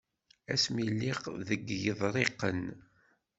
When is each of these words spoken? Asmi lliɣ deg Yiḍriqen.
Asmi 0.53 0.83
lliɣ 0.91 1.17
deg 1.47 1.61
Yiḍriqen. 1.81 2.61